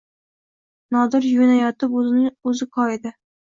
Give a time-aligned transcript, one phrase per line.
[0.95, 3.17] Nodir yuvinayotib o‘zini o‘zi shunday koyidi